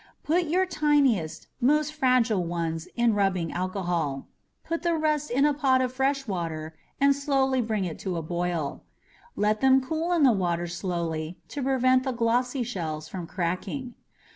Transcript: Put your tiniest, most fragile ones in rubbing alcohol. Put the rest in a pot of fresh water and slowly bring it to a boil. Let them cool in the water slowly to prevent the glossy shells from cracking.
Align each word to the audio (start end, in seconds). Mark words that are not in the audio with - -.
Put 0.23 0.45
your 0.47 0.65
tiniest, 0.65 1.45
most 1.61 1.93
fragile 1.93 2.43
ones 2.43 2.87
in 2.95 3.13
rubbing 3.13 3.51
alcohol. 3.53 4.29
Put 4.63 4.81
the 4.81 4.95
rest 4.97 5.29
in 5.29 5.45
a 5.45 5.53
pot 5.53 5.79
of 5.79 5.93
fresh 5.93 6.27
water 6.27 6.75
and 6.99 7.15
slowly 7.15 7.61
bring 7.61 7.85
it 7.85 7.99
to 7.99 8.17
a 8.17 8.23
boil. 8.23 8.81
Let 9.35 9.61
them 9.61 9.79
cool 9.79 10.11
in 10.13 10.23
the 10.23 10.31
water 10.31 10.65
slowly 10.65 11.37
to 11.49 11.61
prevent 11.61 12.01
the 12.01 12.13
glossy 12.13 12.63
shells 12.63 13.07
from 13.07 13.27
cracking. 13.27 13.93